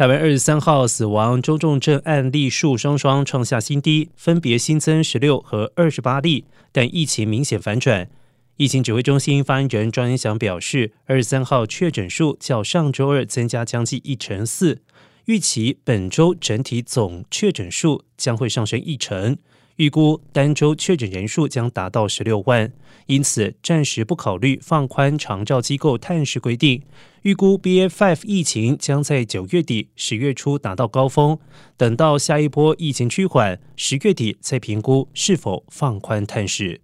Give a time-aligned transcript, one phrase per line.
[0.00, 8.08] 台湾二十三号死亡中重症案例数双双创下新低，分别新增十六和二十八例，但疫情明显反转。
[8.56, 14.80] 疫情指挥中心发言人庄恩祥表示，二十三号确诊数较上周二增加将近一成四，
[15.30, 19.36] 预期本周整体总确诊数将会上升一成，
[19.76, 22.72] 预估单周确诊人数将达到十六万，
[23.06, 26.82] 因此暂时不考虑放宽长照机构探视规定。
[27.22, 31.38] 预估 BA five 疫情将在九月底、十月初达到高峰，
[31.76, 36.80] 等到下一波疫情趋缓，十月底再评估是否放宽探视。